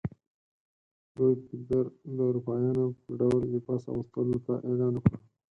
[1.15, 5.15] لوی پطر د اروپایانو په ډول لباس اغوستلو ته اعلان وکړ.